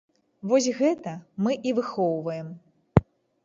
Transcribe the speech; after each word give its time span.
Вось 0.51 0.69
гэта 0.79 1.13
мы 1.47 1.51
і 1.69 1.75
выхоўваем. 1.81 2.47